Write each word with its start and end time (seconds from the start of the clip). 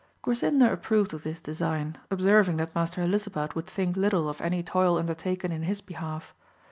Grasinda 0.23 0.71
approved 0.71 1.13
of 1.13 1.21
this 1.21 1.39
design, 1.41 1.95
observing 2.09 2.57
that 2.57 2.73
Master 2.73 3.01
Helisabad 3.03 3.53
would 3.53 3.67
think 3.67 3.95
little 3.95 4.27
of 4.27 4.41
any 4.41 4.63
toil 4.63 4.97
undertaken 4.97 5.51
in 5.51 5.61
his 5.61 5.79
behalf. 5.79 6.33